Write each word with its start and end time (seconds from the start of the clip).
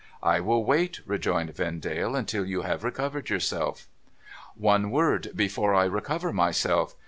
'I 0.23 0.39
will 0.39 0.65
wait,' 0.65 1.01
rejoined 1.05 1.53
Vendale, 1.55 2.15
'until 2.15 2.43
you 2.43 2.63
have 2.63 2.83
recovered 2.83 3.29
your 3.29 3.39
self.'' 3.39 3.87
One 4.69 4.89
word 4.89 5.29
before 5.35 5.75
I 5.75 5.83
recover 5.85 6.33
myself. 6.33 6.95